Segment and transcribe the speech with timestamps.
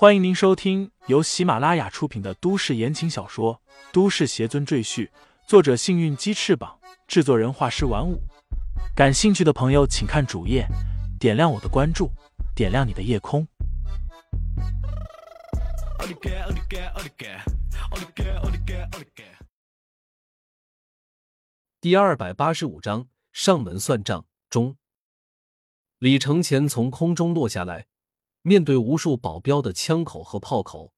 [0.00, 3.56] 欢迎您收听由喜马拉雅出品的都市言情小说
[3.92, 5.06] 《都市邪尊赘婿》，
[5.46, 8.18] 作者：幸运鸡翅膀，制作人：画师玩舞。
[8.96, 10.66] 感兴趣的朋友，请看主页，
[11.18, 12.10] 点亮我的关注，
[12.56, 13.46] 点亮你的夜空。
[21.78, 24.78] 第二百八十五章上门算账中，
[25.98, 27.88] 李承前从空中落下来。
[28.42, 30.92] 面对无数保镖的枪口和炮口，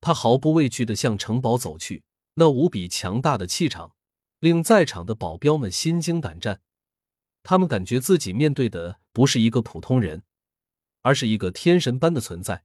[0.00, 2.04] 他毫不畏惧的向城堡走去。
[2.34, 3.94] 那无比强大的气场，
[4.38, 6.62] 令在场的保镖们心惊胆战。
[7.42, 10.22] 他们感觉自己面对的不是一个普通人，
[11.02, 12.64] 而是一个天神般的存在。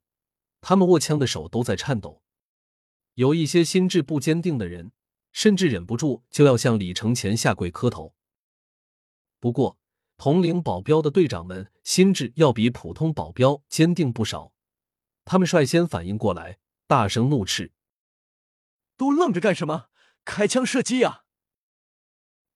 [0.62, 2.22] 他们握枪的手都在颤抖。
[3.16, 4.92] 有一些心智不坚定的人，
[5.32, 8.14] 甚至忍不住就要向李承前下跪磕头。
[9.40, 9.78] 不过，
[10.18, 14.54] 统领保镖的队长们心智要比普通保镖坚定不少，
[15.26, 17.74] 他们率先反应过来，大声怒斥
[18.98, 19.90] ：“都愣着干什么？
[20.24, 21.24] 开枪射击呀！”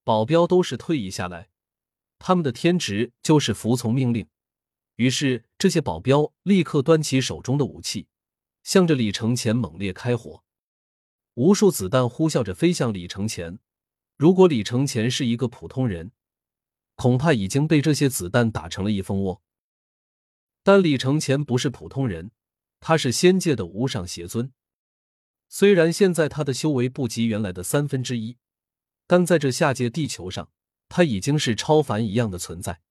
[0.04, 1.50] 保镖都是退役下来，
[2.18, 4.28] 他们的天职就是服从命令。
[4.96, 8.08] 于是，这些保镖立刻端起手中的武器，
[8.64, 10.44] 向着李承前猛烈开火。
[11.36, 13.60] 无数子弹呼啸着飞向李承前。
[14.18, 16.12] 如果李承前是一个普通人，
[17.00, 19.42] 恐怕已经被这些子弹打成了一蜂窝。
[20.64, 22.32] 但李承前不是普通人，
[22.82, 24.52] 他是仙界的无上邪尊。
[25.48, 28.36] 虽然现在他的修为不及原来的三分之一，
[29.08, 30.50] 但在这下界地球上，
[30.90, 32.82] 他已经是超凡一样的存在。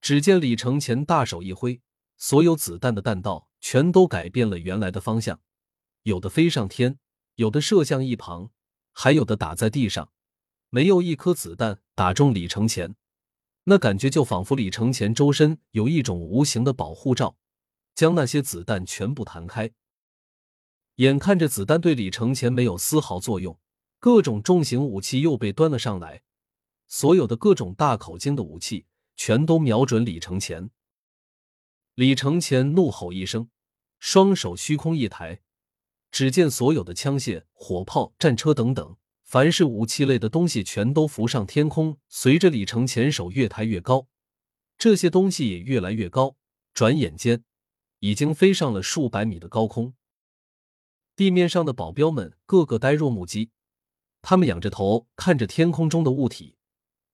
[0.00, 1.82] 只见李承前大手一挥，
[2.16, 5.38] 所有子弹的弹道全都改变了原来的方向，
[6.04, 6.98] 有的飞上天，
[7.34, 8.50] 有的射向一旁，
[8.94, 10.10] 还有的打在地上。
[10.76, 12.96] 没有一颗子弹打中李承前，
[13.64, 17.38] 那感觉就仿佛李承前周身有一种无形的保护罩，
[17.94, 19.72] 将那些子弹全部弹开。
[20.96, 23.58] 眼看着子弹对李承前没有丝毫作用，
[23.98, 26.20] 各种重型武器又被端了上来，
[26.86, 28.84] 所有的各种大口径的武器
[29.16, 30.68] 全都瞄准李承前。
[31.94, 33.48] 李承前怒吼一声，
[33.98, 35.40] 双手虚空一抬，
[36.10, 38.98] 只见所有的枪械、火炮、战车等等。
[39.26, 44.06] 凡是武器类的东西全都浮上天空，随着李承前手越抬越高，
[44.78, 46.36] 这些东西也越来越高。
[46.72, 47.42] 转眼间，
[47.98, 49.94] 已经飞上了数百米的高空。
[51.16, 53.50] 地面上的保镖们个个呆若木鸡，
[54.22, 56.54] 他们仰着头看着天空中的物体，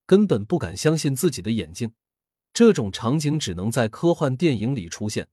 [0.05, 1.95] 根本不敢相信自己的眼睛。
[2.53, 5.29] 这种场景只能在科幻电影里出现，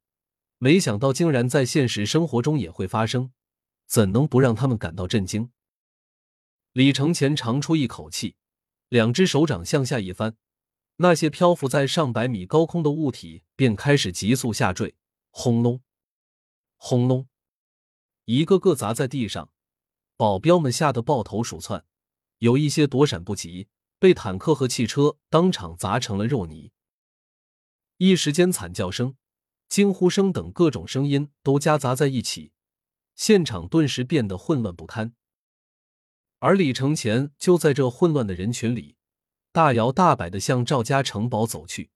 [0.59, 3.34] 没想到竟然在现实生活中也会发生，
[3.85, 5.51] 怎能不让他们感到震惊？
[6.74, 8.35] 李承前长出一口气，
[8.90, 10.38] 两只手掌向下一翻，
[10.97, 14.96] 那些漂浮在上百米高空的物体便开始急速下坠，
[15.31, 15.81] 轰隆，
[16.78, 17.28] 轰隆，
[18.25, 19.52] 一个个砸在地上。
[20.16, 21.85] 保镖们吓得抱头鼠窜，
[22.40, 26.72] 有一些躲闪不及，被坦克和汽车当场砸成了肉泥。
[27.97, 29.16] 一时间，惨叫声、
[29.69, 32.52] 惊呼声等各种声音都夹杂在一起，
[33.16, 35.16] 现场顿时变得混乱不堪。
[36.40, 38.96] 而李承前就在这混乱的人群里，
[39.52, 41.90] 大摇大摆的向赵家城堡走去。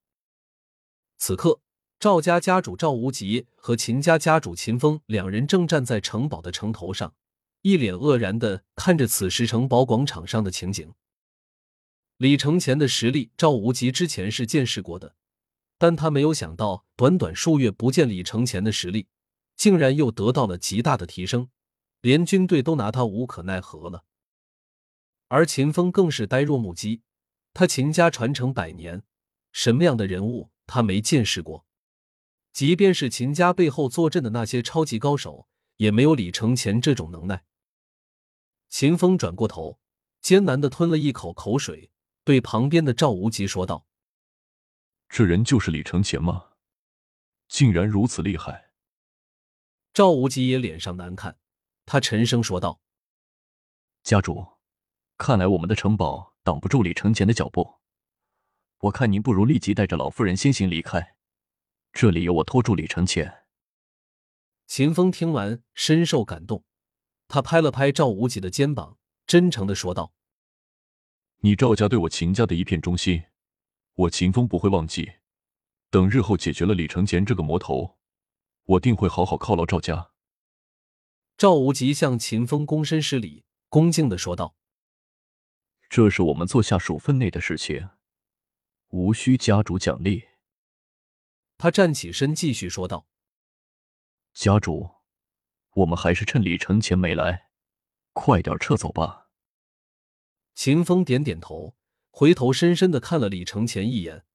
[1.18, 1.62] 此刻，
[1.98, 7.14] 赵家家主赵无极和秦家家主秦风两人正站在城堡的城头上，
[7.62, 10.94] 一脸愕然的看着此时城堡广场上的情景。
[12.18, 15.16] 李承前的实力，赵无极之前是见识过的，
[15.78, 19.08] 但他没有想到，短短数月不见，李承前的实力
[19.56, 21.48] 竟然又得到了极大的提升，
[22.02, 24.04] 连军队都拿他无可奈何了。
[25.33, 27.01] 而秦风更是呆若木鸡，
[27.55, 29.01] 他秦家传承百年，
[29.51, 31.66] 什么样的人物他没见识过？
[32.51, 37.45] 即便是秦家背后坐镇的那些超级高手，也没有李承前这种能耐。
[38.69, 39.79] 秦风转过头，
[40.21, 41.89] 艰难的吞了一口口水，
[42.23, 43.88] 对旁边的赵无极说道
[45.09, 46.51] ：“这人就是李承前吗？
[47.47, 48.69] 竟然如此厉害！”
[49.95, 51.39] 赵无极也脸上难看，
[51.88, 52.79] 他沉声说道
[54.06, 54.45] ：“家主。”
[55.18, 57.75] 看来我们的城堡挡不住李承前的脚步，
[58.80, 61.15] 我看您不如立即带着老夫人先行离开，
[61.94, 63.45] 这里有我拖住李承前。
[64.65, 66.63] 秦风听完深受感动，
[67.27, 70.13] 他拍了拍赵无极的肩膀，真诚的说道
[71.42, 73.24] ：“你赵家对我秦家的一片忠心，
[73.94, 75.13] 我秦风不会忘记。
[75.89, 77.98] 等日后解决了李承前这个魔头，
[78.63, 80.10] 我定会好好犒劳赵家。”
[81.38, 84.56] 赵无极向秦风躬身施礼，恭敬的说道。
[85.95, 87.92] 这是我们做下属分内的事情，
[88.88, 90.24] 无需家主奖励。
[91.56, 93.06] 他站起身，继续说道
[94.34, 94.90] ：“家主，
[95.75, 97.51] 我们还是趁李承前没来，
[98.12, 99.28] 快点撤走吧。
[100.56, 101.75] 秦风点点头，
[102.10, 104.25] 回头深深的看了李承前一眼，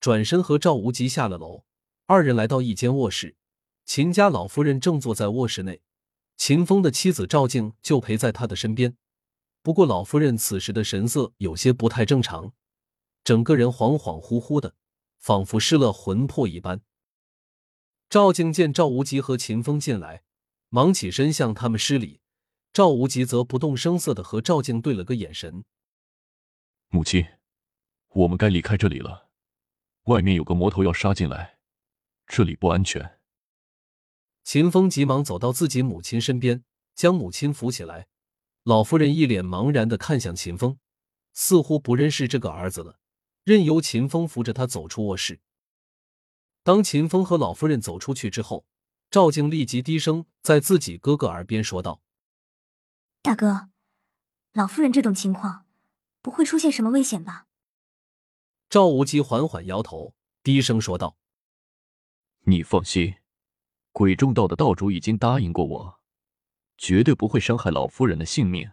[0.00, 1.64] 转身和赵无极下了楼。
[2.06, 3.36] 二人来到一间卧室，
[3.84, 5.82] 秦家老夫人正坐在卧室内，
[6.36, 8.96] 秦风的妻子赵静就陪在他的身边。
[9.66, 12.52] 不过老夫人此时的神色有些不太正常，
[13.24, 14.76] 整个人恍恍惚惚的，
[15.18, 16.82] 仿佛失了魂魄一般。
[18.08, 20.22] 赵静见赵无极和秦风进来，
[20.68, 22.20] 忙起身向他们施礼。
[22.72, 25.64] 赵无极则不动声色的和赵静对了个眼神。
[26.90, 27.26] 母亲，
[28.10, 29.30] 我们该离开这里了，
[30.04, 31.58] 外面有个魔头要杀进来。
[32.28, 33.18] 这里不安全。
[34.44, 36.62] 秦风急忙走到自己母亲身边，
[36.94, 38.06] 将母亲扶起来。
[38.66, 40.76] 老夫人一脸茫然的看向秦风，
[41.34, 42.98] 似乎不认识这个儿子了，
[43.44, 45.38] 任由秦风扶着他走出卧室。
[46.64, 48.66] 当秦风和老夫人走出去之后，
[49.08, 52.02] 赵静立即低声在自己哥哥耳边说道
[53.22, 53.68] ：“大哥，
[54.52, 55.66] 老夫人这种情况，
[56.20, 57.46] 不会出现什么危险吧？”
[58.68, 61.16] 赵无极缓缓摇头，低声说道。
[62.40, 63.14] 你放心，
[63.92, 66.00] 鬼众道的道主已经答应过我，
[66.78, 68.70] 绝对不会伤害老夫人的性命。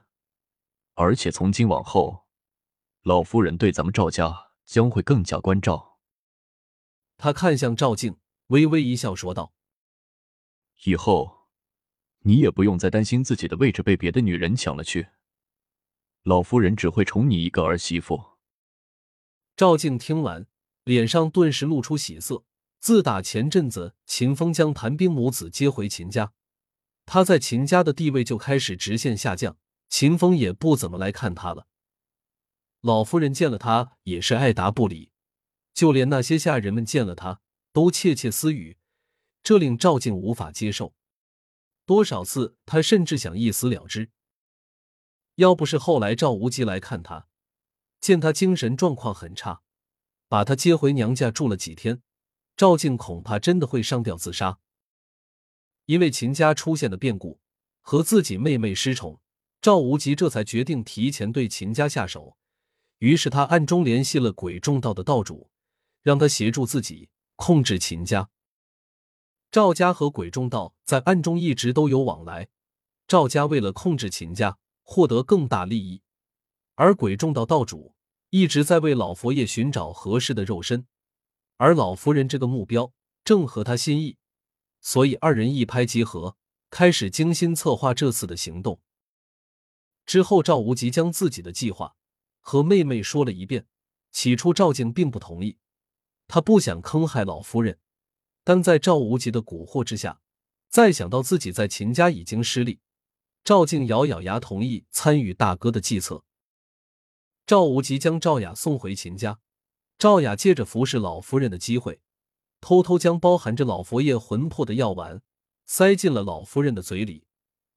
[0.95, 2.27] 而且从今往后，
[3.01, 5.99] 老夫人对咱们赵家将会更加关照。
[7.17, 8.17] 他看向赵静，
[8.47, 9.53] 微微一笑，说道
[10.85, 11.47] ：“以后
[12.19, 15.07] 你也不用再担心自己的位置被别的女人抢了去，
[16.23, 18.37] 老夫人只会宠你一个儿媳妇。”
[19.55, 20.47] 赵静听完，
[20.83, 22.43] 脸上顿时露出喜色。
[22.79, 26.33] 自打前阵子秦风将谭冰母子接回秦家，
[27.13, 29.55] 他在秦家的地位就开始直线下降，
[29.87, 31.67] 秦风也不怎么来看他了。
[32.81, 35.11] 老夫人见了他也是爱答不理，
[35.75, 37.39] 就连那些下人们见了他
[37.71, 38.79] 都窃窃私语，
[39.43, 40.95] 这令赵静无法接受。
[41.85, 44.09] 多少次他甚至想一死了之。
[45.35, 47.27] 要不是后来赵无极来看他，
[48.01, 49.61] 见他精神状况很差，
[50.27, 52.01] 把他接回娘家住了几天。
[52.57, 54.57] 赵静恐怕真的会上吊自杀，
[55.85, 57.39] 因为秦家出现的变故
[57.81, 59.19] 和自己妹妹失宠，
[59.61, 62.37] 赵无极这才决定提前对秦家下手。
[62.99, 65.49] 于是他暗中联系了鬼众道的道主，
[66.01, 68.29] 让他协助自己控制秦家。
[69.51, 72.47] 赵家和鬼众道在暗中一直都有往来，
[73.07, 76.01] 赵家为了控制秦家，获得更大利益，
[76.75, 77.93] 而鬼众道道主
[78.29, 80.87] 一直在为老佛爷寻找合适的肉身。
[81.57, 82.91] 而老夫人这个目标
[83.23, 84.17] 正合他心意，
[84.83, 86.37] 所以二人一拍即合，
[86.69, 88.79] 开始精心策划这次的行动。
[90.05, 91.95] 之后，赵无极将自己的计划
[92.41, 93.65] 和妹妹说了一遍。
[94.11, 95.57] 起初，赵静并不同意，
[96.27, 97.79] 他不想坑害老夫人，
[98.43, 100.21] 但在赵无极的蛊惑之下，
[100.69, 102.79] 再想到自己在秦家已经失利，
[103.43, 106.23] 赵静咬咬牙同意参与大哥的计策。
[107.47, 109.39] 赵无极将赵雅送回秦家。
[109.97, 112.01] 赵雅借着服侍老夫人的机会，
[112.63, 115.21] 偷偷将包含着老佛爷魂魄的药丸
[115.65, 117.27] 塞进了老夫人的嘴里。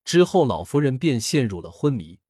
[0.05, 2.21] 之后，老夫人便陷入了昏迷。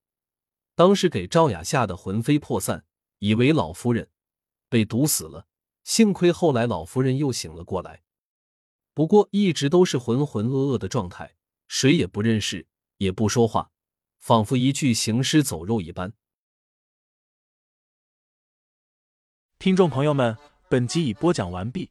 [0.75, 2.87] 当时给赵雅吓得魂飞魄散，
[3.19, 4.09] 以为老夫人
[4.71, 5.47] 被毒死了。
[5.85, 8.03] 幸亏后来老夫人又醒了过来，
[8.95, 11.37] 不过一直都是浑浑噩噩的状态，
[11.69, 13.71] 谁也不认识，也不说话，
[14.19, 16.15] 仿佛一具行尸走肉一般。
[19.59, 20.39] 听众朋友们，
[20.71, 21.91] 本集已播讲完毕，